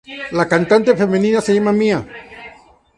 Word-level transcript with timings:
La 0.31 0.47
cantante 0.47 0.95
femenina 0.95 1.41
se 1.41 1.53
llama 1.53 1.71
Mie. 1.71 1.99